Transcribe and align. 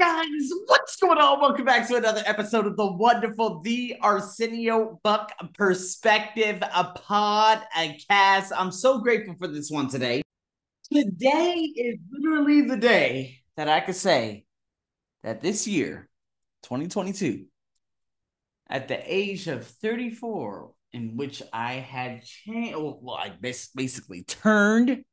guys, 0.00 0.50
what's 0.64 0.96
going 0.96 1.18
on? 1.18 1.42
Welcome 1.42 1.66
back 1.66 1.86
to 1.88 1.96
another 1.96 2.22
episode 2.24 2.66
of 2.66 2.74
the 2.78 2.90
wonderful 2.90 3.60
The 3.60 3.96
Arsenio 4.00 4.98
Buck 5.02 5.30
Perspective, 5.52 6.62
a 6.62 6.94
podcast. 6.96 8.50
I'm 8.56 8.72
so 8.72 9.00
grateful 9.00 9.34
for 9.38 9.46
this 9.46 9.70
one 9.70 9.90
today. 9.90 10.22
Today 10.90 11.54
is 11.76 11.98
literally 12.10 12.62
the 12.62 12.78
day 12.78 13.40
that 13.58 13.68
I 13.68 13.80
could 13.80 13.94
say 13.94 14.46
that 15.22 15.42
this 15.42 15.68
year, 15.68 16.08
2022, 16.62 17.44
at 18.70 18.88
the 18.88 19.02
age 19.04 19.48
of 19.48 19.66
34, 19.66 20.72
in 20.94 21.18
which 21.18 21.42
I 21.52 21.74
had 21.74 22.24
changed, 22.24 22.74
well, 22.78 23.16
I 23.16 23.34
basically 23.38 24.22
turned 24.22 25.04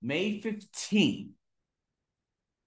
May 0.00 0.40
15 0.40 1.30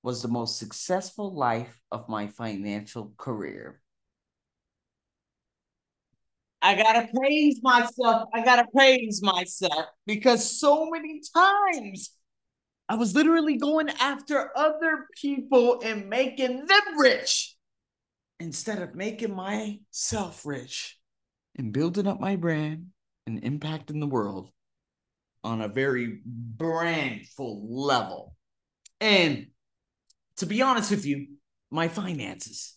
was 0.03 0.21
the 0.21 0.27
most 0.27 0.57
successful 0.57 1.33
life 1.33 1.81
of 1.91 2.07
my 2.09 2.27
financial 2.27 3.13
career. 3.17 3.81
I 6.61 6.75
gotta 6.75 7.07
praise 7.15 7.59
myself. 7.63 8.29
I 8.33 8.43
gotta 8.43 8.67
praise 8.73 9.21
myself 9.21 9.85
because 10.05 10.59
so 10.59 10.89
many 10.89 11.21
times 11.33 12.11
I 12.89 12.95
was 12.95 13.15
literally 13.15 13.57
going 13.57 13.89
after 13.99 14.51
other 14.57 15.07
people 15.21 15.79
and 15.83 16.09
making 16.09 16.65
them 16.65 16.97
rich 16.97 17.55
instead 18.39 18.81
of 18.81 18.95
making 18.95 19.33
myself 19.33 20.45
rich 20.45 20.97
and 21.55 21.71
building 21.71 22.07
up 22.07 22.19
my 22.19 22.35
brand 22.35 22.87
and 23.27 23.41
impacting 23.43 23.99
the 23.99 24.07
world 24.07 24.49
on 25.43 25.61
a 25.61 25.67
very 25.67 26.19
brandful 26.25 27.65
level. 27.69 28.35
And 28.99 29.47
to 30.39 30.45
be 30.45 30.61
honest 30.61 30.89
with 30.91 31.05
you, 31.05 31.27
my 31.69 31.87
finances. 31.87 32.75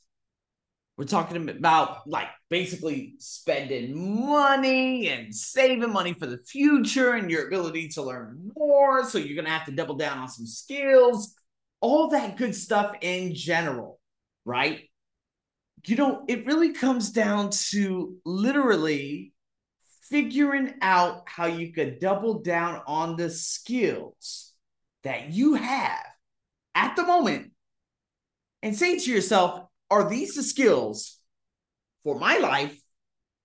We're 0.99 1.05
talking 1.05 1.49
about 1.49 2.07
like 2.07 2.29
basically 2.51 3.15
spending 3.19 4.27
money 4.27 5.09
and 5.09 5.35
saving 5.35 5.93
money 5.93 6.13
for 6.13 6.27
the 6.27 6.39
future 6.39 7.15
and 7.15 7.31
your 7.31 7.47
ability 7.47 7.89
to 7.91 8.03
learn 8.03 8.51
more. 8.57 9.05
So 9.09 9.19
you're 9.19 9.37
going 9.37 9.47
to 9.47 9.51
have 9.51 9.67
to 9.67 9.73
double 9.73 9.95
down 9.95 10.19
on 10.19 10.29
some 10.29 10.47
skills, 10.47 11.35
all 11.81 12.09
that 12.09 12.37
good 12.37 12.55
stuff 12.55 12.95
in 13.01 13.35
general, 13.35 14.01
right? 14.45 14.81
You 15.87 15.97
know, 15.97 16.25
it 16.29 16.47
really 16.47 16.73
comes 16.73 17.11
down 17.11 17.51
to 17.71 18.17
literally 18.25 19.33
figuring 20.11 20.75
out 20.83 21.23
how 21.27 21.47
you 21.47 21.73
could 21.73 22.01
double 22.01 22.41
down 22.41 22.83
on 22.87 23.17
the 23.17 23.31
skills 23.31 24.53
that 25.05 25.31
you 25.31 25.55
have 25.55 26.05
at 26.75 26.97
the 26.97 27.05
moment 27.05 27.52
and 28.63 28.77
saying 28.77 29.01
to 29.01 29.11
yourself, 29.11 29.67
are 29.91 30.09
these 30.09 30.35
the 30.35 30.43
skills 30.43 31.19
for 32.05 32.19
my 32.19 32.39
life 32.39 32.81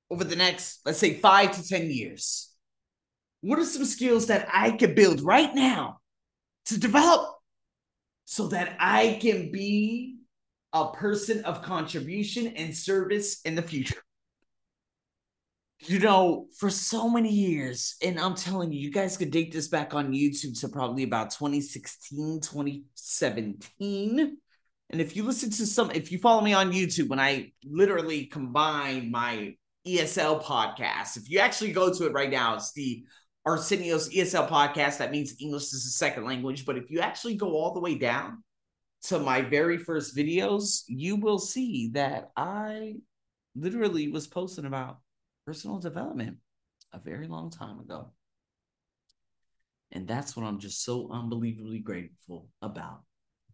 over 0.10 0.23
the 0.23 0.36
next, 0.36 0.80
let's 0.86 1.00
say, 1.00 1.16
five 1.16 1.52
to 1.56 1.68
10 1.68 1.90
years? 1.90 2.54
What 3.42 3.60
are 3.60 3.66
some 3.66 3.86
skills 3.86 4.28
that 4.28 4.48
I 4.52 4.72
could 4.72 4.95
build 4.95 5.22
right 5.22 5.54
now 5.54 6.00
to 6.66 6.80
develop 6.80 7.36
so 8.26 8.48
that 8.48 8.78
I 8.80 9.18
can 9.22 9.52
be 9.52 10.18
a 10.73 10.92
person 10.92 11.44
of 11.45 11.62
contribution 11.62 12.48
and 12.48 12.76
service 12.76 13.42
in 13.42 13.56
the 13.56 13.62
future? 13.62 14.02
You 15.80 16.00
know, 16.00 16.48
for 16.58 16.72
so 16.72 17.08
many 17.08 17.32
years, 17.32 17.95
and 18.02 18.20
I'm 18.20 18.34
telling 18.34 18.72
you, 18.72 18.80
you 18.80 18.92
guys 18.92 19.16
could 19.16 19.30
date 19.30 19.54
this 19.54 19.68
back 19.68 19.94
on 19.94 20.12
YouTube 20.12 20.60
to 20.62 20.70
probably 20.70 21.04
about 21.04 21.30
2016, 21.32 22.42
2017 22.42 24.38
and 24.89 25.02
if 25.02 25.16
you 25.16 25.23
listen 25.23 25.49
to 25.52 25.66
some, 25.66 25.91
if 25.91 26.11
you 26.11 26.17
follow 26.17 26.41
me 26.41 26.53
on 26.53 26.71
YouTube, 26.71 27.09
when 27.09 27.19
I 27.19 27.52
literally 27.63 28.25
combine 28.25 29.11
my 29.11 29.55
ESL 29.85 30.41
podcast, 30.41 31.17
if 31.17 31.30
you 31.30 31.39
actually 31.39 31.73
go 31.73 31.93
to 31.93 32.05
it 32.05 32.13
right 32.13 32.30
now, 32.30 32.55
it's 32.55 32.71
the 32.71 33.03
Arsenio's 33.45 34.09
ESL 34.09 34.49
podcast. 34.49 34.97
That 34.97 35.11
means 35.11 35.36
English 35.42 35.64
is 35.64 35.86
a 35.86 35.92
second 35.92 36.26
language. 36.26 36.65
But 36.65 36.77
if 36.77 36.89
you 36.89 36.99
actually 37.02 37.36
go 37.36 37.52
all 37.52 37.73
the 37.73 37.81
way 37.81 37.95
down 37.95 38.43
to 39.03 39.20
my 39.20 39.42
very 39.42 39.77
first 39.77 40.15
videos, 40.15 40.83
you 40.87 41.17
will 41.17 41.39
see 41.39 41.89
that 41.93 42.31
I 42.37 42.95
literally 43.55 44.08
was 44.09 44.27
posting 44.27 44.65
about 44.65 44.99
personal 45.45 45.80
development 45.80 46.37
a 46.93 46.99
very 46.99 47.27
long 47.27 47.49
time 47.49 47.80
ago. 47.80 48.11
And 49.92 50.08
that's 50.08 50.36
what 50.36 50.45
I'm 50.45 50.59
just 50.59 50.83
so 50.83 51.09
unbelievably 51.11 51.80
grateful 51.80 52.49
about 52.61 53.02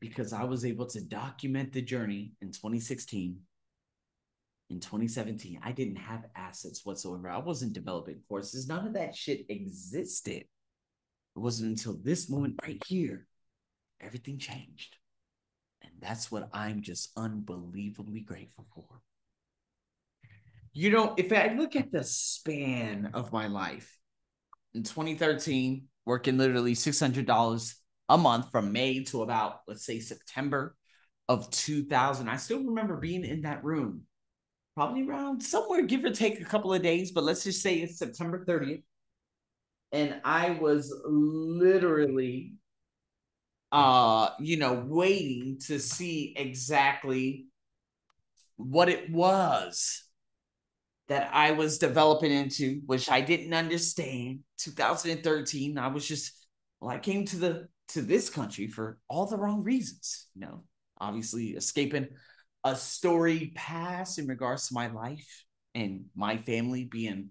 because 0.04 0.34
I 0.34 0.44
was 0.44 0.66
able 0.66 0.86
to 0.88 1.00
document 1.00 1.72
the 1.72 1.82
journey 1.82 2.34
in 2.42 2.50
2016. 2.50 3.38
In 4.70 4.80
2017, 4.82 5.62
I 5.64 5.72
didn't 5.72 5.96
have 5.96 6.26
assets 6.36 6.82
whatsoever. 6.84 7.30
I 7.30 7.38
wasn't 7.38 7.72
developing 7.72 8.20
courses. 8.28 8.68
None 8.68 8.86
of 8.86 8.96
that 8.96 9.16
shit 9.16 9.46
existed. 9.48 10.42
It 10.42 11.40
wasn't 11.40 11.70
until 11.70 11.96
this 12.04 12.30
moment 12.30 12.60
right 12.62 12.82
here, 12.86 13.28
everything 14.02 14.40
changed. 14.40 14.98
And 15.82 15.94
that's 16.02 16.30
what 16.30 16.50
I'm 16.52 16.82
just 16.82 17.12
unbelievably 17.16 18.22
grateful 18.22 18.66
for. 18.76 18.84
You 20.74 20.90
know, 20.90 21.14
if 21.16 21.32
I 21.32 21.54
look 21.54 21.78
at 21.78 21.94
the 21.94 22.04
span 22.04 23.12
of 23.14 23.32
my 23.32 23.48
life 23.48 23.98
in 24.74 24.84
2013, 24.84 25.86
working 26.06 26.38
literally 26.38 26.74
$600 26.74 27.74
a 28.10 28.18
month 28.18 28.52
from 28.52 28.72
May 28.72 29.04
to 29.06 29.24
about, 29.24 29.62
let's 29.68 29.86
say, 29.86 30.00
September 30.00 30.76
of 31.30 31.50
2000. 31.52 32.28
I 32.30 32.38
still 32.38 32.64
remember 32.64 32.98
being 32.98 33.24
in 33.24 33.44
that 33.44 33.64
room, 33.64 34.04
probably 34.76 35.08
around 35.08 35.42
somewhere, 35.42 35.84
give 35.84 36.04
or 36.04 36.12
take 36.12 36.42
a 36.42 36.46
couple 36.46 36.74
of 36.74 36.82
days, 36.82 37.12
but 37.12 37.24
let's 37.24 37.44
just 37.44 37.62
say 37.62 37.76
it's 37.76 37.98
September 37.98 38.44
30th. 38.46 38.84
And 39.92 40.20
I 40.24 40.52
was 40.52 40.94
literally, 41.06 42.54
uh, 43.72 44.30
you 44.40 44.58
know, 44.58 44.84
waiting 44.88 45.60
to 45.68 45.80
see 45.80 46.34
exactly 46.36 47.46
what 48.58 48.90
it 48.90 49.12
was 49.12 50.04
that 51.08 51.30
I 51.34 51.52
was 51.52 51.78
developing 51.78 52.32
into, 52.32 52.82
which 52.86 53.10
I 53.10 53.22
didn't 53.22 53.54
understand. 53.54 54.40
2013, 54.58 55.78
I 55.78 55.88
was 55.88 56.08
just, 56.08 56.34
well, 56.80 56.92
I 56.92 56.98
came 56.98 57.26
to 57.26 57.36
the 57.38 57.68
to 57.94 58.02
this 58.02 58.30
country 58.30 58.68
for 58.68 58.98
all 59.08 59.26
the 59.26 59.38
wrong 59.38 59.64
reasons. 59.64 60.28
You 60.36 60.42
know, 60.42 60.64
obviously 61.00 61.50
escaping 61.52 62.08
a 62.64 62.76
story 62.76 63.52
past 63.56 64.20
in 64.20 64.28
regards 64.28 64.68
to 64.68 64.74
my 64.74 64.88
life 64.88 65.46
and 65.76 66.06
my 66.16 66.38
family 66.38 66.86
being, 66.86 67.30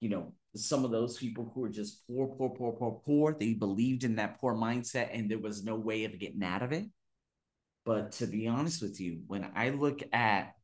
you 0.00 0.08
know, 0.08 0.32
some 0.56 0.84
of 0.84 0.92
those 0.92 1.16
people 1.16 1.50
who 1.52 1.62
were 1.62 1.68
just 1.68 2.06
poor, 2.06 2.28
poor, 2.28 2.50
poor, 2.50 2.72
poor, 2.72 3.00
poor. 3.04 3.36
They 3.38 3.54
believed 3.54 4.04
in 4.04 4.16
that 4.16 4.40
poor 4.40 4.54
mindset 4.54 5.08
and 5.12 5.28
there 5.28 5.38
was 5.38 5.64
no 5.64 5.74
way 5.74 6.04
of 6.04 6.18
getting 6.18 6.44
out 6.44 6.62
of 6.62 6.72
it. 6.72 6.84
But 7.84 8.12
to 8.12 8.26
be 8.26 8.46
honest 8.46 8.80
with 8.80 9.00
you, 9.00 9.22
when 9.26 9.50
I 9.54 9.70
look 9.70 10.00
at 10.12 10.54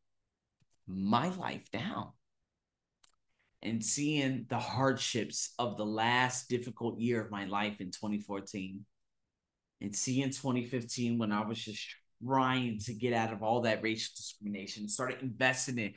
my 0.86 1.28
life 1.30 1.66
now 1.74 2.14
and 3.62 3.84
seeing 3.84 4.46
the 4.48 4.58
hardships 4.58 5.52
of 5.58 5.76
the 5.76 5.84
last 5.84 6.48
difficult 6.48 6.98
year 6.98 7.20
of 7.20 7.30
my 7.30 7.44
life 7.44 7.80
in 7.80 7.90
2014, 7.90 8.84
and 9.80 9.94
see 9.94 10.22
in 10.22 10.30
2015 10.30 11.18
when 11.18 11.32
I 11.32 11.46
was 11.46 11.58
just 11.58 11.84
trying 12.24 12.78
to 12.78 12.92
get 12.92 13.12
out 13.12 13.32
of 13.32 13.42
all 13.42 13.62
that 13.62 13.82
racial 13.82 14.12
discrimination, 14.16 14.88
started 14.88 15.22
investing 15.22 15.78
in 15.78 15.94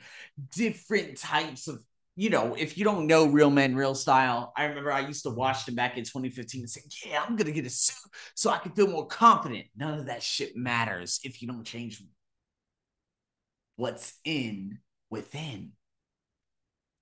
different 0.54 1.18
types 1.18 1.68
of, 1.68 1.82
you 2.16 2.30
know, 2.30 2.54
if 2.58 2.78
you 2.78 2.84
don't 2.84 3.06
know 3.06 3.26
Real 3.26 3.50
Men, 3.50 3.74
Real 3.74 3.94
Style, 3.94 4.52
I 4.56 4.64
remember 4.64 4.92
I 4.92 5.00
used 5.00 5.24
to 5.24 5.30
watch 5.30 5.66
them 5.66 5.74
back 5.74 5.96
in 5.96 6.04
2015 6.04 6.62
and 6.62 6.70
say, 6.70 6.80
yeah, 7.04 7.22
I'm 7.22 7.36
going 7.36 7.46
to 7.46 7.52
get 7.52 7.66
a 7.66 7.70
suit 7.70 8.10
so 8.34 8.50
I 8.50 8.58
can 8.58 8.72
feel 8.72 8.86
more 8.86 9.06
confident. 9.06 9.66
None 9.76 9.98
of 9.98 10.06
that 10.06 10.22
shit 10.22 10.56
matters 10.56 11.20
if 11.24 11.42
you 11.42 11.48
don't 11.48 11.64
change 11.64 12.02
what's 13.76 14.14
in 14.24 14.78
within. 15.10 15.72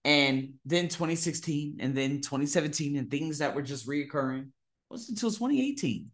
And 0.04 0.54
then 0.64 0.88
2016 0.88 1.76
and 1.78 1.94
then 1.94 2.20
2017 2.22 2.96
and 2.96 3.10
things 3.10 3.38
that 3.38 3.54
were 3.54 3.62
just 3.62 3.86
reoccurring 3.86 4.48
was 4.90 5.08
until 5.08 5.30
2018 5.30 6.10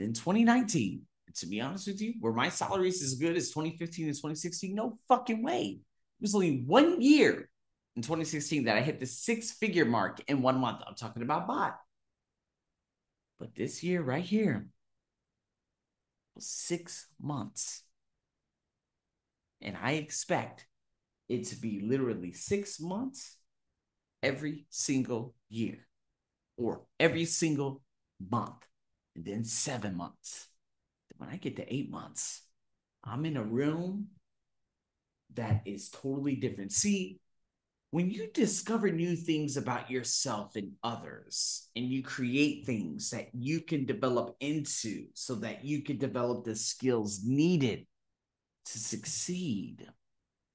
in 0.00 0.12
2019, 0.12 1.02
to 1.36 1.46
be 1.46 1.60
honest 1.60 1.86
with 1.86 2.00
you, 2.00 2.14
were 2.20 2.32
my 2.32 2.48
salaries 2.48 3.02
as 3.02 3.14
good 3.14 3.36
as 3.36 3.50
2015 3.50 4.06
and 4.06 4.14
2016? 4.14 4.74
No 4.74 4.98
fucking 5.08 5.42
way. 5.42 5.80
It 5.80 6.22
was 6.22 6.34
only 6.34 6.62
one 6.66 7.00
year 7.00 7.48
in 7.96 8.02
2016 8.02 8.64
that 8.64 8.76
I 8.76 8.80
hit 8.80 9.00
the 9.00 9.06
six 9.06 9.52
figure 9.52 9.84
mark 9.84 10.20
in 10.28 10.42
one 10.42 10.58
month. 10.58 10.82
I'm 10.86 10.94
talking 10.94 11.22
about 11.22 11.46
bot. 11.46 11.78
But 13.38 13.54
this 13.54 13.84
year, 13.84 14.02
right 14.02 14.24
here, 14.24 14.66
six 16.38 17.06
months. 17.20 17.82
And 19.60 19.76
I 19.80 19.92
expect 19.92 20.66
it 21.28 21.46
to 21.46 21.56
be 21.56 21.80
literally 21.80 22.32
six 22.32 22.80
months 22.80 23.36
every 24.22 24.66
single 24.70 25.34
year 25.48 25.86
or 26.56 26.82
every 26.98 27.24
single 27.24 27.82
month 28.30 28.64
and 29.18 29.24
then 29.24 29.42
seven 29.44 29.96
months. 29.96 30.46
When 31.16 31.28
I 31.28 31.36
get 31.36 31.56
to 31.56 31.74
eight 31.74 31.90
months, 31.90 32.42
I'm 33.02 33.24
in 33.24 33.36
a 33.36 33.42
room 33.42 34.06
that 35.34 35.62
is 35.66 35.90
totally 35.90 36.36
different. 36.36 36.70
See, 36.70 37.18
when 37.90 38.10
you 38.10 38.28
discover 38.32 38.92
new 38.92 39.16
things 39.16 39.56
about 39.56 39.90
yourself 39.90 40.54
and 40.54 40.72
others, 40.84 41.68
and 41.74 41.86
you 41.86 42.04
create 42.04 42.64
things 42.64 43.10
that 43.10 43.28
you 43.32 43.60
can 43.60 43.86
develop 43.86 44.36
into 44.38 45.06
so 45.14 45.34
that 45.36 45.64
you 45.64 45.82
can 45.82 45.98
develop 45.98 46.44
the 46.44 46.54
skills 46.54 47.22
needed 47.24 47.86
to 48.66 48.78
succeed, 48.78 49.84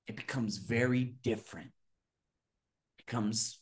it 0.07 0.15
becomes 0.15 0.57
very 0.57 1.15
different. 1.21 1.71
It 2.97 3.05
becomes, 3.05 3.59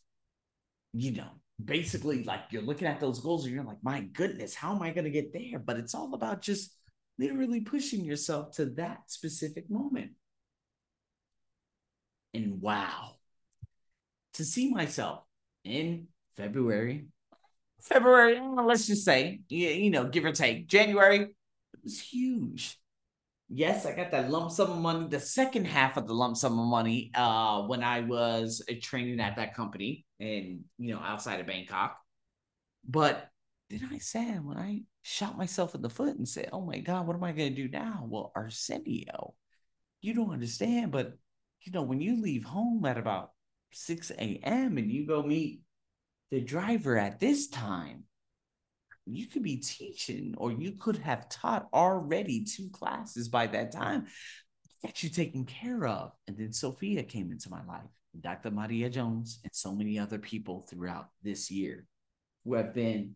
you 0.94 1.14
know, 1.14 1.41
basically 1.66 2.24
like 2.24 2.42
you're 2.50 2.62
looking 2.62 2.88
at 2.88 3.00
those 3.00 3.20
goals 3.20 3.46
and 3.46 3.54
you're 3.54 3.64
like, 3.64 3.84
my 3.84 4.02
goodness, 4.02 4.56
how 4.56 4.76
am 4.76 4.82
I 4.82 4.92
going 4.92 5.06
to 5.06 5.12
get 5.12 5.34
there? 5.34 5.60
But 5.60 5.78
it's 5.78 5.96
all 5.96 6.14
about 6.14 6.42
just 6.42 6.76
literally 7.18 7.62
pushing 7.62 8.04
yourself 8.04 8.56
to 8.56 8.66
that 8.72 9.00
specific 9.08 9.70
moment. 9.70 10.12
And 12.34 12.62
wow, 12.62 13.16
to 14.34 14.46
see 14.46 14.70
myself 14.70 15.24
in 15.64 16.08
February, 16.38 17.08
February, 17.82 18.40
let's 18.40 18.88
just 18.88 19.04
say, 19.04 19.42
you 19.50 19.90
know, 19.90 20.06
give 20.06 20.26
or 20.26 20.32
take, 20.32 20.68
January, 20.68 21.20
it 21.20 21.80
was 21.84 22.00
huge. 22.00 22.80
Yes, 23.54 23.86
I 23.86 23.94
got 23.94 24.12
that 24.12 24.32
lump 24.32 24.50
sum 24.50 24.72
of 24.72 24.78
money, 24.78 25.08
the 25.10 25.20
second 25.20 25.66
half 25.66 25.98
of 25.98 26.08
the 26.08 26.14
lump 26.14 26.38
sum 26.38 26.58
of 26.58 26.68
money 26.68 27.12
uh, 27.14 27.64
when 27.64 27.84
I 27.84 28.00
was 28.00 28.64
uh, 28.70 28.76
training 28.82 29.20
at 29.20 29.36
that 29.36 29.56
company 29.56 30.06
and, 30.22 30.62
you 30.78 30.94
know, 30.94 31.02
outside 31.02 31.42
of 31.42 31.48
Bangkok. 31.48 31.98
But 32.88 33.30
then 33.70 33.90
I 33.92 33.98
said, 33.98 34.46
when 34.46 34.58
I 34.58 34.84
shot 35.02 35.38
myself 35.38 35.76
in 35.76 35.82
the 35.82 35.90
foot 35.90 36.16
and 36.16 36.26
said, 36.26 36.48
oh 36.54 36.62
my 36.62 36.80
God, 36.80 37.06
what 37.06 37.18
am 37.18 37.26
I 37.26 37.34
going 37.34 37.54
to 37.54 37.64
do 37.64 37.68
now? 37.68 38.06
Well, 38.08 38.32
Arsenio, 38.38 39.34
you 40.02 40.14
don't 40.14 40.32
understand, 40.32 40.94
but, 40.94 41.18
you 41.64 41.74
know, 41.74 41.84
when 41.84 42.00
you 42.00 42.22
leave 42.22 42.46
home 42.46 42.86
at 42.86 42.98
about 42.98 43.32
6 43.74 44.12
a.m. 44.12 44.78
and 44.78 44.90
you 44.90 45.06
go 45.06 45.24
meet 45.24 45.60
the 46.30 46.40
driver 46.40 46.98
at 46.98 47.20
this 47.20 47.50
time, 47.50 48.06
you 49.16 49.28
could 49.28 49.44
be 49.44 49.58
teaching 49.58 50.34
or 50.38 50.52
you 50.52 50.74
could 50.74 50.98
have 50.98 51.30
taught 51.30 51.68
already 51.74 52.44
two 52.44 52.70
classes 52.70 53.30
by 53.30 53.48
that 53.48 53.72
time. 53.72 54.08
that 54.84 55.04
you're 55.04 55.12
taken 55.12 55.46
care 55.46 55.86
of. 55.86 56.12
And 56.28 56.38
then 56.38 56.52
Sophia 56.52 57.04
came 57.04 57.32
into 57.32 57.50
my 57.50 57.64
life, 57.66 57.90
Dr. 58.20 58.52
Maria 58.52 58.90
Jones, 58.90 59.40
and 59.44 59.54
so 59.54 59.74
many 59.74 60.00
other 60.00 60.18
people 60.18 60.62
throughout 60.62 61.10
this 61.22 61.52
year 61.52 61.86
who 62.44 62.56
have 62.56 62.74
been 62.74 63.16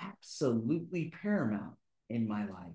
absolutely 0.00 1.12
paramount 1.22 1.74
in 2.08 2.26
my 2.26 2.46
life. 2.46 2.72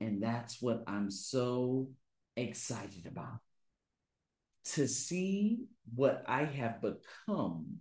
And 0.00 0.22
that's 0.22 0.60
what 0.62 0.84
I'm 0.86 1.10
so 1.10 1.88
excited 2.36 3.06
about 3.06 3.40
to 4.64 4.88
see 4.88 5.66
what 5.94 6.24
I 6.26 6.44
have 6.44 6.80
become 6.80 7.78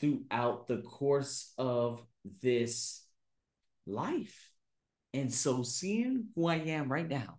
throughout 0.00 0.66
the 0.66 0.78
course 0.78 1.52
of 1.58 2.02
this 2.40 3.04
life. 3.86 4.50
And 5.14 5.32
so 5.32 5.62
seeing 5.62 6.26
who 6.34 6.46
I 6.46 6.56
am 6.56 6.90
right 6.90 7.08
now 7.08 7.38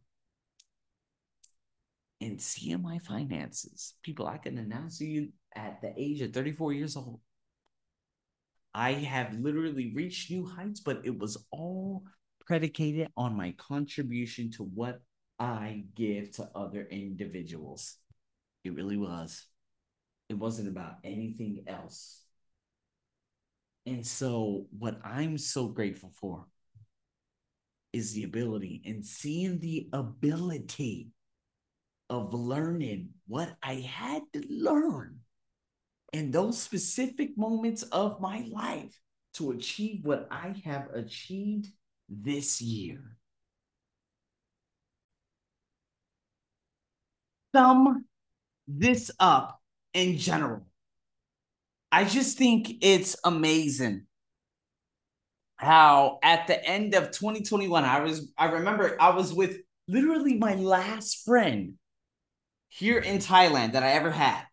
and 2.21 2.41
seeing 2.41 2.81
my 2.81 2.99
finances, 2.99 3.93
people, 4.03 4.27
I 4.27 4.37
can 4.37 4.57
announce 4.57 4.97
to 4.97 5.05
you 5.05 5.29
at 5.55 5.81
the 5.81 5.93
age 5.97 6.21
of 6.21 6.33
34 6.33 6.73
years 6.73 6.95
old, 6.95 7.19
I 8.73 8.93
have 8.93 9.33
literally 9.39 9.93
reached 9.95 10.31
new 10.31 10.45
heights, 10.45 10.79
but 10.79 11.01
it 11.03 11.17
was 11.17 11.37
all 11.51 12.03
predicated 12.45 13.09
on 13.17 13.35
my 13.35 13.53
contribution 13.57 14.51
to 14.51 14.63
what 14.63 15.01
I 15.39 15.85
give 15.95 16.31
to 16.33 16.49
other 16.55 16.87
individuals. 16.89 17.97
It 18.63 18.73
really 18.73 18.97
was. 18.97 19.45
It 20.29 20.35
wasn't 20.35 20.67
about 20.67 20.97
anything 21.03 21.63
else. 21.67 22.21
And 23.85 24.05
so, 24.05 24.67
what 24.77 24.99
I'm 25.03 25.37
so 25.37 25.67
grateful 25.67 26.11
for 26.13 26.45
is 27.91 28.13
the 28.13 28.23
ability 28.23 28.81
and 28.85 29.05
seeing 29.05 29.59
the 29.59 29.89
ability 29.93 31.09
of 32.09 32.33
learning 32.33 33.09
what 33.27 33.55
I 33.63 33.75
had 33.75 34.23
to 34.33 34.43
learn 34.49 35.19
in 36.13 36.31
those 36.31 36.59
specific 36.59 37.37
moments 37.37 37.83
of 37.83 38.19
my 38.19 38.45
life 38.51 38.99
to 39.35 39.51
achieve 39.51 40.03
what 40.03 40.27
I 40.31 40.55
have 40.65 40.89
achieved 40.93 41.67
this 42.09 42.61
year. 42.61 43.15
Sum 47.55 48.05
this 48.67 49.09
up 49.19 49.59
in 49.93 50.17
general. 50.17 50.68
I 51.91 52.03
just 52.03 52.37
think 52.37 52.77
it's 52.81 53.15
amazing 53.23 54.05
how 55.57 56.19
at 56.23 56.47
the 56.47 56.63
end 56.63 56.93
of 56.93 57.11
2021, 57.11 57.83
I 57.83 57.99
was, 58.01 58.31
I 58.37 58.45
remember 58.45 58.95
I 58.99 59.09
was 59.09 59.33
with 59.33 59.57
literally 59.87 60.37
my 60.37 60.55
last 60.55 61.25
friend 61.25 61.73
here 62.69 62.99
in 62.99 63.17
Thailand 63.17 63.73
that 63.73 63.83
I 63.83 63.91
ever 63.91 64.11
had. 64.11 64.43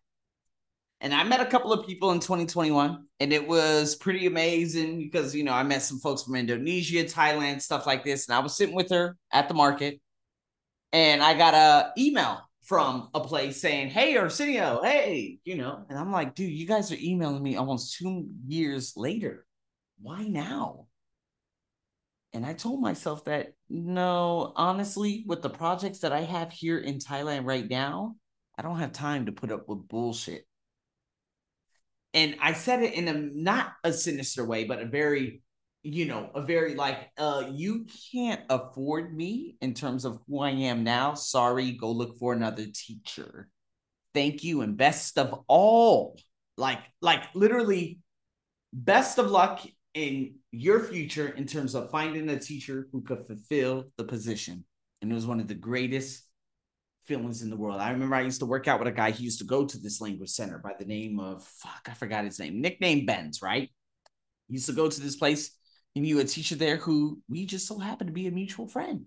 And 0.99 1.13
I 1.13 1.23
met 1.23 1.41
a 1.41 1.45
couple 1.45 1.71
of 1.71 1.85
people 1.85 2.11
in 2.11 2.19
2021, 2.19 3.05
and 3.19 3.31
it 3.31 3.47
was 3.47 3.95
pretty 3.95 4.25
amazing 4.25 4.97
because, 4.97 5.35
you 5.35 5.43
know, 5.43 5.53
I 5.53 5.61
met 5.61 5.83
some 5.83 5.99
folks 5.99 6.23
from 6.23 6.35
Indonesia, 6.35 7.03
Thailand, 7.03 7.61
stuff 7.61 7.85
like 7.85 8.03
this. 8.03 8.27
And 8.27 8.35
I 8.35 8.39
was 8.39 8.57
sitting 8.57 8.75
with 8.75 8.89
her 8.89 9.15
at 9.31 9.47
the 9.47 9.53
market, 9.53 10.01
and 10.91 11.21
I 11.21 11.35
got 11.37 11.53
a 11.53 11.91
email 11.99 12.41
from 12.67 13.09
a 13.13 13.21
place 13.21 13.61
saying, 13.61 13.89
Hey, 13.89 14.17
Arsenio, 14.17 14.81
hey, 14.83 15.39
you 15.45 15.55
know, 15.55 15.85
and 15.89 15.97
I'm 15.97 16.11
like, 16.11 16.35
dude, 16.35 16.51
you 16.51 16.67
guys 16.67 16.91
are 16.91 16.97
emailing 16.99 17.41
me 17.41 17.55
almost 17.55 17.97
two 17.97 18.27
years 18.45 18.93
later. 18.97 19.45
Why 20.01 20.23
now? 20.23 20.87
And 22.33 22.45
I 22.45 22.53
told 22.53 22.81
myself 22.81 23.23
that 23.25 23.53
no, 23.69 24.51
honestly, 24.57 25.23
with 25.25 25.41
the 25.41 25.49
projects 25.49 25.99
that 25.99 26.11
I 26.11 26.21
have 26.21 26.51
here 26.51 26.77
in 26.77 26.99
Thailand 26.99 27.45
right 27.45 27.67
now, 27.67 28.17
I 28.57 28.63
don't 28.63 28.79
have 28.79 28.91
time 28.91 29.27
to 29.27 29.31
put 29.31 29.51
up 29.51 29.69
with 29.69 29.87
bullshit. 29.87 30.45
And 32.13 32.35
I 32.41 32.51
said 32.51 32.83
it 32.83 32.93
in 32.93 33.07
a 33.07 33.13
not 33.13 33.73
a 33.83 33.93
sinister 33.93 34.45
way, 34.45 34.65
but 34.65 34.81
a 34.81 34.85
very 34.85 35.41
you 35.93 36.05
know, 36.05 36.29
a 36.35 36.41
very 36.41 36.75
like, 36.75 37.11
uh, 37.17 37.49
you 37.49 37.85
can't 38.11 38.41
afford 38.49 39.15
me 39.15 39.55
in 39.61 39.73
terms 39.73 40.03
of 40.03 40.19
who 40.27 40.41
I 40.41 40.49
am 40.49 40.83
now. 40.83 41.13
Sorry, 41.13 41.71
go 41.71 41.91
look 41.91 42.17
for 42.17 42.33
another 42.33 42.65
teacher. 42.73 43.47
Thank 44.13 44.43
you 44.43 44.61
and 44.61 44.75
best 44.75 45.17
of 45.17 45.43
all. 45.47 46.19
Like, 46.57 46.79
like 47.01 47.23
literally, 47.33 47.99
best 48.73 49.17
of 49.17 49.31
luck 49.31 49.65
in 49.93 50.35
your 50.51 50.83
future 50.83 51.29
in 51.29 51.45
terms 51.45 51.73
of 51.73 51.89
finding 51.89 52.27
a 52.29 52.39
teacher 52.39 52.87
who 52.91 53.01
could 53.01 53.25
fulfill 53.25 53.85
the 53.97 54.03
position. 54.03 54.65
And 55.01 55.09
it 55.09 55.15
was 55.15 55.25
one 55.25 55.39
of 55.39 55.47
the 55.47 55.55
greatest 55.55 56.23
feelings 57.05 57.43
in 57.43 57.49
the 57.49 57.55
world. 57.55 57.79
I 57.79 57.91
remember 57.91 58.15
I 58.15 58.21
used 58.21 58.41
to 58.41 58.45
work 58.45 58.67
out 58.67 58.79
with 58.79 58.89
a 58.89 58.91
guy. 58.91 59.11
He 59.11 59.23
used 59.23 59.39
to 59.39 59.45
go 59.45 59.65
to 59.65 59.77
this 59.77 60.01
language 60.01 60.31
center 60.31 60.57
by 60.57 60.73
the 60.77 60.85
name 60.85 61.19
of 61.19 61.45
fuck, 61.45 61.87
I 61.89 61.93
forgot 61.93 62.25
his 62.25 62.39
name. 62.39 62.59
Nickname 62.59 63.05
Benz, 63.05 63.41
right? 63.41 63.69
He 64.47 64.55
used 64.55 64.65
to 64.65 64.73
go 64.73 64.89
to 64.89 65.01
this 65.01 65.15
place 65.15 65.56
he 65.97 66.01
knew 66.01 66.19
a 66.19 66.25
teacher 66.25 66.55
there 66.55 66.77
who 66.77 67.19
we 67.27 67.47
just 67.47 67.67
so 67.67 67.79
happened 67.79 68.09
to 68.09 68.13
be 68.13 68.27
a 68.27 68.31
mutual 68.31 68.67
friend. 68.67 69.05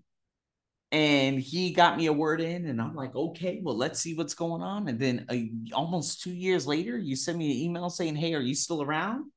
And 0.91 1.39
he 1.39 1.71
got 1.71 1.95
me 1.95 2.07
a 2.07 2.13
word 2.13 2.41
in, 2.41 2.65
and 2.65 2.81
I'm 2.81 2.95
like, 2.95 3.15
okay, 3.15 3.61
well, 3.63 3.77
let's 3.77 4.01
see 4.01 4.13
what's 4.13 4.33
going 4.33 4.61
on. 4.61 4.89
And 4.89 4.99
then 4.99 5.25
uh, 5.29 5.73
almost 5.73 6.21
two 6.21 6.33
years 6.33 6.67
later, 6.67 6.97
you 6.97 7.15
send 7.15 7.37
me 7.37 7.49
an 7.49 7.57
email 7.59 7.89
saying, 7.89 8.17
hey, 8.17 8.33
are 8.33 8.41
you 8.41 8.53
still 8.53 8.81
around? 8.81 9.31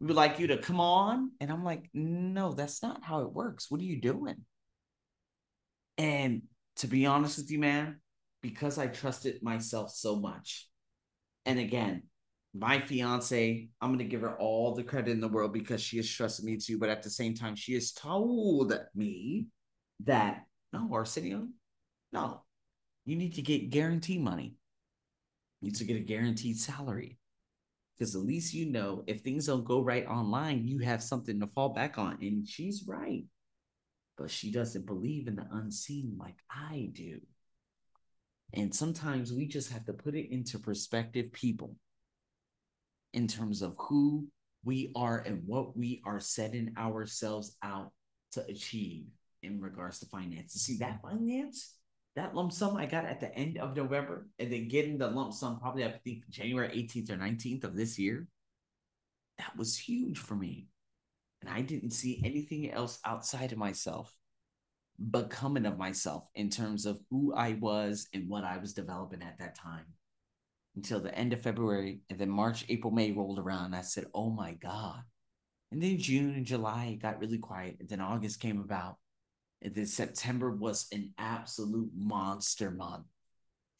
We 0.00 0.08
would 0.08 0.16
like 0.16 0.40
you 0.40 0.48
to 0.48 0.58
come 0.58 0.80
on. 0.80 1.30
And 1.40 1.52
I'm 1.52 1.62
like, 1.62 1.88
no, 1.94 2.54
that's 2.54 2.82
not 2.82 3.04
how 3.04 3.20
it 3.20 3.32
works. 3.32 3.70
What 3.70 3.80
are 3.80 3.84
you 3.84 4.00
doing? 4.00 4.44
And 5.96 6.42
to 6.78 6.88
be 6.88 7.06
honest 7.06 7.38
with 7.38 7.52
you, 7.52 7.60
man, 7.60 8.00
because 8.42 8.76
I 8.76 8.88
trusted 8.88 9.44
myself 9.44 9.92
so 9.92 10.16
much. 10.16 10.68
And 11.46 11.60
again, 11.60 12.02
my 12.52 12.80
fiance, 12.80 13.68
I'm 13.80 13.92
gonna 13.92 14.04
give 14.04 14.22
her 14.22 14.36
all 14.38 14.74
the 14.74 14.82
credit 14.82 15.12
in 15.12 15.20
the 15.20 15.28
world 15.28 15.52
because 15.52 15.80
she 15.80 15.98
has 15.98 16.08
trusted 16.08 16.44
me 16.44 16.56
too. 16.56 16.78
But 16.78 16.88
at 16.88 17.02
the 17.02 17.10
same 17.10 17.34
time, 17.34 17.54
she 17.54 17.74
has 17.74 17.92
told 17.92 18.72
me 18.94 19.46
that 20.04 20.44
no, 20.72 20.88
Arsenio, 20.92 21.48
no, 22.12 22.42
you 23.04 23.16
need 23.16 23.34
to 23.34 23.42
get 23.42 23.70
guaranteed 23.70 24.20
money. 24.20 24.56
You 25.60 25.68
need 25.68 25.76
to 25.76 25.84
get 25.84 25.96
a 25.96 26.00
guaranteed 26.00 26.58
salary. 26.58 27.18
Because 27.96 28.14
at 28.14 28.22
least 28.22 28.54
you 28.54 28.66
know 28.66 29.04
if 29.06 29.20
things 29.20 29.46
don't 29.46 29.64
go 29.64 29.82
right 29.82 30.06
online, 30.06 30.66
you 30.66 30.78
have 30.78 31.02
something 31.02 31.38
to 31.40 31.46
fall 31.46 31.68
back 31.70 31.98
on. 31.98 32.18
And 32.20 32.48
she's 32.48 32.84
right. 32.86 33.24
But 34.16 34.30
she 34.30 34.50
doesn't 34.50 34.86
believe 34.86 35.28
in 35.28 35.36
the 35.36 35.46
unseen 35.52 36.16
like 36.18 36.36
I 36.50 36.90
do. 36.92 37.20
And 38.54 38.74
sometimes 38.74 39.32
we 39.32 39.46
just 39.46 39.70
have 39.70 39.84
to 39.84 39.92
put 39.92 40.14
it 40.14 40.32
into 40.32 40.58
perspective, 40.58 41.32
people 41.32 41.76
in 43.12 43.26
terms 43.26 43.62
of 43.62 43.74
who 43.78 44.26
we 44.64 44.92
are 44.94 45.18
and 45.18 45.42
what 45.46 45.76
we 45.76 46.02
are 46.04 46.20
setting 46.20 46.74
ourselves 46.76 47.56
out 47.62 47.92
to 48.32 48.44
achieve. 48.46 49.06
in 49.42 49.58
regards 49.58 49.98
to 49.98 50.06
finances. 50.06 50.60
See 50.60 50.76
that 50.78 51.00
finance, 51.00 51.74
that 52.14 52.34
lump 52.34 52.52
sum 52.52 52.76
I 52.76 52.84
got 52.84 53.06
at 53.06 53.20
the 53.20 53.34
end 53.34 53.56
of 53.56 53.74
November, 53.74 54.28
and 54.38 54.52
then 54.52 54.68
getting 54.68 54.98
the 54.98 55.08
lump 55.08 55.32
sum 55.32 55.58
probably 55.58 55.84
I 55.84 55.92
think 55.92 56.28
January 56.28 56.68
18th 56.68 57.10
or 57.10 57.16
19th 57.16 57.64
of 57.64 57.74
this 57.74 57.98
year. 57.98 58.28
That 59.38 59.56
was 59.56 59.78
huge 59.78 60.18
for 60.18 60.34
me. 60.34 60.68
And 61.40 61.48
I 61.48 61.62
didn't 61.62 61.92
see 61.92 62.20
anything 62.22 62.70
else 62.70 62.98
outside 63.06 63.52
of 63.52 63.58
myself 63.58 64.14
becoming 65.10 65.64
of 65.64 65.78
myself 65.78 66.24
in 66.34 66.50
terms 66.50 66.84
of 66.84 67.00
who 67.08 67.32
I 67.34 67.56
was 67.58 68.06
and 68.12 68.28
what 68.28 68.44
I 68.44 68.58
was 68.58 68.74
developing 68.74 69.22
at 69.22 69.38
that 69.38 69.54
time 69.54 69.86
until 70.76 71.00
the 71.00 71.14
end 71.14 71.32
of 71.32 71.42
February. 71.42 72.00
And 72.10 72.18
then 72.18 72.30
March, 72.30 72.64
April, 72.68 72.92
May 72.92 73.12
rolled 73.12 73.38
around. 73.38 73.74
I 73.74 73.82
said, 73.82 74.06
Oh 74.14 74.30
my 74.30 74.52
God. 74.52 75.02
And 75.72 75.82
then 75.82 75.98
June 75.98 76.34
and 76.34 76.46
July 76.46 76.98
got 77.00 77.20
really 77.20 77.38
quiet. 77.38 77.76
And 77.80 77.88
then 77.88 78.00
August 78.00 78.40
came 78.40 78.60
about. 78.60 78.96
And 79.62 79.74
then 79.74 79.86
September 79.86 80.50
was 80.50 80.86
an 80.92 81.12
absolute 81.18 81.90
monster 81.94 82.70
month. 82.70 83.04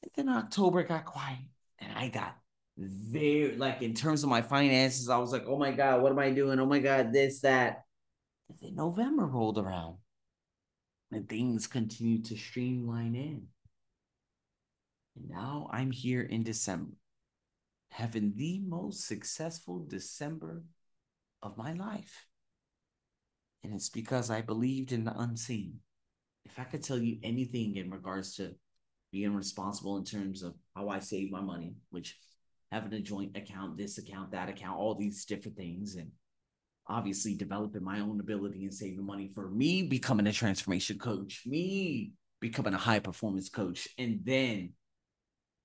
And 0.03 0.13
then 0.15 0.29
October 0.35 0.83
got 0.83 1.05
quiet. 1.05 1.49
And 1.79 1.93
I 1.97 2.09
got 2.09 2.37
very, 2.77 3.57
like, 3.57 3.83
in 3.83 3.95
terms 3.95 4.23
of 4.23 4.31
my 4.31 4.43
finances, 4.43 5.09
I 5.09 5.19
was 5.19 5.33
like, 5.33 5.45
oh 5.47 5.59
my 5.59 5.73
God, 5.73 6.03
what 6.03 6.13
am 6.13 6.19
I 6.19 6.31
doing? 6.31 6.61
Oh 6.61 6.67
my 6.67 6.79
God, 6.79 7.13
this, 7.13 7.41
that. 7.41 7.85
And 8.49 8.59
then 8.61 8.75
November 8.77 9.27
rolled 9.27 9.59
around. 9.59 9.97
And 11.13 11.29
things 11.29 11.67
continued 11.67 12.27
to 12.27 12.37
streamline 12.37 13.17
in. 13.17 13.47
And 15.21 15.31
now 15.31 15.69
I'm 15.73 15.91
here 15.91 16.23
in 16.23 16.43
December, 16.43 16.93
having 17.91 18.33
the 18.37 18.61
most 18.61 19.07
successful 19.07 19.85
December 19.87 20.65
of 21.43 21.57
my 21.57 21.73
life. 21.73 22.27
And 23.63 23.75
it's 23.75 23.91
because 23.91 24.31
I 24.31 24.41
believed 24.41 24.93
in 24.93 25.05
the 25.05 25.17
unseen. 25.19 25.81
If 26.45 26.59
I 26.59 26.65
could 26.65 26.83
tell 26.83 26.99
you 26.99 27.19
anything 27.23 27.77
in 27.77 27.91
regards 27.91 28.37
to 28.37 28.55
being 29.13 29.35
responsible 29.35 29.99
in 29.99 30.05
terms 30.05 30.43
of 30.43 30.55
how 30.75 30.89
I 30.89 31.01
save 31.01 31.31
my 31.31 31.41
money, 31.41 31.75
which 31.91 32.17
having 32.73 32.93
a 32.95 33.01
joint 33.01 33.37
account, 33.37 33.77
this 33.77 33.99
account, 33.99 34.33
that 34.33 34.49
account, 34.49 34.79
all 34.79 34.95
these 34.95 35.25
different 35.27 35.57
things, 35.57 35.97
and 35.97 36.11
obviously 36.87 37.35
developing 37.35 37.85
my 37.85 38.01
own 38.01 38.21
ability 38.21 38.65
and 38.65 38.73
saving 38.73 39.05
money 39.05 39.31
for 39.35 39.51
me 39.51 39.83
becoming 39.83 40.27
a 40.27 40.33
transformation 40.33 40.99
coach, 40.99 41.43
me 41.45 42.13
becoming 42.41 42.73
a 42.73 42.79
high 42.79 43.01
performance 43.01 43.51
coach, 43.51 43.89
and 43.99 44.21
then 44.25 44.73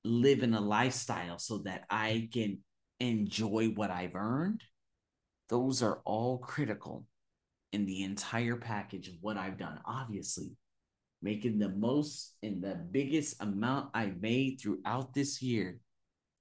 living 0.05 0.53
a 0.53 0.62
lifestyle 0.62 1.39
so 1.39 1.59
that 1.59 1.83
I 1.89 2.29
can 2.31 2.59
enjoy 3.00 3.67
what 3.75 3.91
I've 3.91 4.15
earned. 4.15 4.63
Those 5.50 5.81
are 5.83 6.01
all 6.05 6.38
critical 6.38 7.05
in 7.74 7.85
the 7.85 8.03
entire 8.03 8.55
package 8.55 9.09
of 9.09 9.15
what 9.21 9.38
I've 9.38 9.57
done. 9.57 9.79
Obviously, 9.85 10.51
making 11.21 11.59
the 11.59 11.69
most 11.69 12.35
and 12.43 12.63
the 12.63 12.75
biggest 12.75 13.41
amount 13.41 13.89
I've 13.93 14.21
made 14.21 14.62
throughout 14.62 15.13
this 15.13 15.41
year 15.41 15.79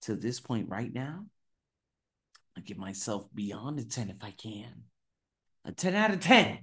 to 0.02 0.14
this 0.14 0.40
point 0.40 0.68
right 0.68 0.92
now. 0.92 1.24
I 2.56 2.60
give 2.60 2.78
myself 2.78 3.26
beyond 3.34 3.78
a 3.80 3.84
10 3.84 4.10
if 4.10 4.22
I 4.22 4.30
can. 4.30 4.84
A 5.64 5.72
10 5.72 5.94
out 5.94 6.12
of 6.12 6.20
10 6.20 6.58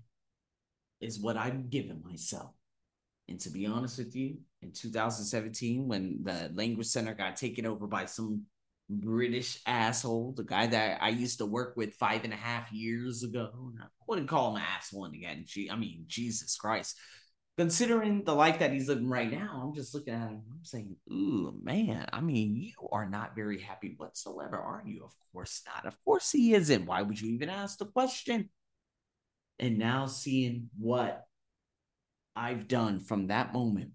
is 1.01 1.19
what 1.19 1.35
I'm 1.35 1.67
giving 1.69 2.01
myself. 2.03 2.51
And 3.31 3.39
to 3.39 3.49
be 3.49 3.65
honest 3.65 3.97
with 3.97 4.13
you, 4.13 4.39
in 4.61 4.73
2017, 4.73 5.87
when 5.87 6.19
the 6.21 6.51
language 6.53 6.87
center 6.87 7.13
got 7.13 7.37
taken 7.37 7.65
over 7.65 7.87
by 7.87 8.03
some 8.03 8.43
British 8.89 9.57
asshole, 9.65 10.33
the 10.35 10.43
guy 10.43 10.67
that 10.67 11.01
I 11.01 11.09
used 11.09 11.37
to 11.37 11.45
work 11.45 11.77
with 11.77 11.93
five 11.93 12.25
and 12.25 12.33
a 12.33 12.35
half 12.35 12.69
years 12.73 13.23
ago. 13.23 13.71
I 13.81 13.85
wouldn't 14.05 14.27
call 14.27 14.49
him 14.49 14.57
an 14.57 14.67
asshole 14.75 15.05
again. 15.05 15.45
I 15.71 15.77
mean, 15.77 16.03
Jesus 16.07 16.57
Christ. 16.57 16.97
Considering 17.57 18.25
the 18.25 18.35
life 18.35 18.59
that 18.59 18.73
he's 18.73 18.89
living 18.89 19.07
right 19.07 19.31
now, 19.31 19.61
I'm 19.63 19.73
just 19.73 19.93
looking 19.93 20.13
at 20.13 20.27
him. 20.27 20.41
I'm 20.51 20.63
saying, 20.65 20.97
ooh, 21.09 21.57
man, 21.63 22.07
I 22.11 22.19
mean, 22.19 22.57
you 22.57 22.73
are 22.91 23.09
not 23.09 23.33
very 23.33 23.61
happy 23.61 23.93
whatsoever, 23.95 24.57
are 24.57 24.83
you? 24.85 25.05
Of 25.05 25.13
course 25.31 25.61
not. 25.65 25.85
Of 25.85 25.95
course 26.03 26.31
he 26.31 26.53
isn't. 26.53 26.85
Why 26.85 27.01
would 27.01 27.21
you 27.21 27.29
even 27.31 27.49
ask 27.49 27.77
the 27.77 27.85
question? 27.85 28.49
And 29.57 29.77
now 29.77 30.07
seeing 30.07 30.69
what 30.77 31.23
I've 32.35 32.67
done 32.67 32.99
from 32.99 33.27
that 33.27 33.53
moment 33.53 33.91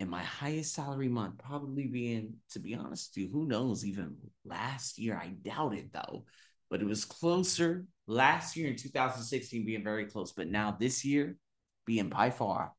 and 0.00 0.10
my 0.10 0.22
highest 0.22 0.74
salary 0.74 1.08
month 1.08 1.38
probably 1.38 1.86
being, 1.86 2.34
to 2.50 2.58
be 2.58 2.74
honest 2.74 3.12
with 3.14 3.24
you, 3.24 3.30
who 3.30 3.46
knows, 3.46 3.84
even 3.84 4.16
last 4.44 4.98
year. 4.98 5.16
I 5.16 5.28
doubt 5.28 5.74
it 5.74 5.92
though, 5.92 6.24
but 6.70 6.80
it 6.80 6.86
was 6.86 7.04
closer 7.04 7.86
last 8.06 8.56
year 8.56 8.68
in 8.68 8.76
2016 8.76 9.64
being 9.64 9.84
very 9.84 10.06
close. 10.06 10.32
But 10.32 10.48
now 10.48 10.76
this 10.78 11.04
year 11.04 11.36
being 11.86 12.08
by 12.08 12.30
far 12.30 12.72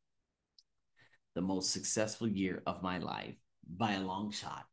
the 1.36 1.42
most 1.42 1.72
successful 1.72 2.28
year 2.28 2.64
of 2.66 2.82
my 2.82 2.98
life 2.98 3.36
by 3.68 3.94
a 3.94 4.02
long 4.02 4.32
shot. 4.32 4.66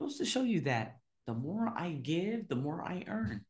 Goes 0.00 0.18
to 0.18 0.24
show 0.24 0.42
you 0.42 0.60
that 0.62 0.98
the 1.26 1.34
more 1.34 1.72
I 1.74 1.90
give, 1.90 2.48
the 2.48 2.56
more 2.56 2.82
I 2.82 3.04
earn. 3.06 3.44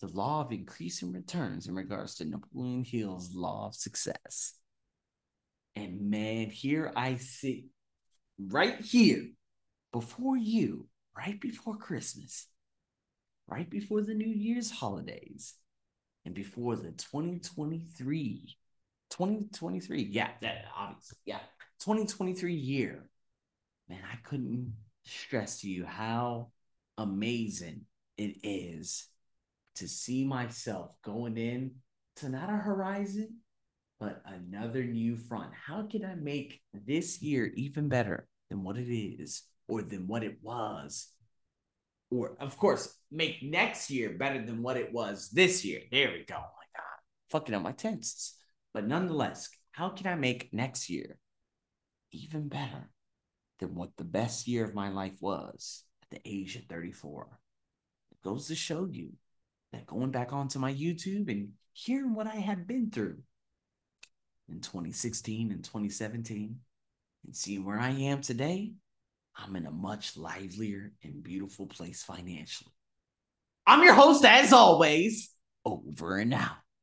The 0.00 0.08
law 0.08 0.40
of 0.40 0.52
increasing 0.52 1.12
returns 1.12 1.66
in 1.66 1.74
regards 1.74 2.14
to 2.16 2.24
Napoleon 2.24 2.84
Hill's 2.84 3.34
law 3.34 3.66
of 3.66 3.74
success. 3.74 4.54
And 5.76 6.10
man, 6.10 6.50
here 6.50 6.92
I 6.96 7.16
sit 7.16 7.64
right 8.38 8.80
here 8.80 9.28
before 9.92 10.36
you, 10.36 10.88
right 11.16 11.40
before 11.40 11.76
Christmas, 11.76 12.46
right 13.46 13.68
before 13.68 14.02
the 14.02 14.14
New 14.14 14.28
Year's 14.28 14.70
holidays, 14.70 15.54
and 16.24 16.34
before 16.34 16.76
the 16.76 16.92
2023, 16.92 18.56
2023, 19.10 20.02
yeah, 20.02 20.30
that 20.42 20.64
obviously, 20.76 21.18
yeah, 21.24 21.40
2023 21.80 22.54
year. 22.54 23.08
Man, 23.88 24.00
I 24.10 24.16
couldn't 24.22 24.74
stress 25.04 25.60
to 25.60 25.68
you 25.68 25.84
how 25.84 26.50
amazing 26.98 27.86
it 28.16 28.36
is 28.42 29.08
to 29.76 29.88
see 29.88 30.24
myself 30.24 30.94
going 31.02 31.36
in 31.36 31.72
to 32.16 32.28
not 32.28 32.50
a 32.50 32.56
horizon, 32.56 33.38
but 34.00 34.22
another 34.24 34.82
new 34.82 35.14
front. 35.14 35.52
How 35.66 35.82
can 35.82 36.04
I 36.04 36.14
make 36.14 36.62
this 36.72 37.20
year 37.20 37.52
even 37.54 37.88
better 37.88 38.26
than 38.48 38.64
what 38.64 38.78
it 38.78 38.90
is 38.90 39.42
or 39.68 39.82
than 39.82 40.08
what 40.08 40.24
it 40.24 40.38
was? 40.42 41.12
Or, 42.10 42.36
of 42.40 42.56
course, 42.56 42.92
make 43.12 43.42
next 43.42 43.90
year 43.90 44.16
better 44.18 44.44
than 44.44 44.62
what 44.62 44.78
it 44.78 44.92
was 44.92 45.28
this 45.30 45.64
year. 45.64 45.82
There 45.92 46.10
we 46.10 46.24
go. 46.24 46.36
Oh 46.36 46.56
my 46.56 46.66
God. 46.74 46.98
Fucking 47.30 47.54
up 47.54 47.62
my 47.62 47.72
tenses. 47.72 48.34
But 48.72 48.88
nonetheless, 48.88 49.50
how 49.72 49.90
can 49.90 50.06
I 50.06 50.14
make 50.14 50.52
next 50.52 50.88
year 50.88 51.18
even 52.10 52.48
better 52.48 52.90
than 53.60 53.74
what 53.74 53.90
the 53.96 54.04
best 54.04 54.48
year 54.48 54.64
of 54.64 54.74
my 54.74 54.88
life 54.88 55.18
was 55.20 55.84
at 56.02 56.10
the 56.10 56.28
age 56.28 56.56
of 56.56 56.64
34? 56.64 57.28
It 58.12 58.22
goes 58.24 58.48
to 58.48 58.54
show 58.54 58.88
you 58.90 59.10
that 59.72 59.86
going 59.86 60.10
back 60.10 60.32
onto 60.32 60.58
my 60.58 60.72
YouTube 60.72 61.30
and 61.30 61.50
hearing 61.74 62.14
what 62.14 62.26
I 62.26 62.36
had 62.36 62.66
been 62.66 62.90
through 62.90 63.18
in 64.50 64.60
2016 64.60 65.52
and 65.52 65.64
2017 65.64 66.56
and 67.26 67.36
seeing 67.36 67.64
where 67.64 67.78
I 67.78 67.90
am 67.90 68.20
today, 68.20 68.72
I'm 69.36 69.56
in 69.56 69.66
a 69.66 69.70
much 69.70 70.16
livelier 70.16 70.92
and 71.02 71.22
beautiful 71.22 71.66
place 71.66 72.02
financially. 72.02 72.72
I'm 73.66 73.82
your 73.82 73.94
host, 73.94 74.24
as 74.24 74.52
always, 74.52 75.30
over 75.64 76.16
and 76.16 76.34
out. 76.34 76.59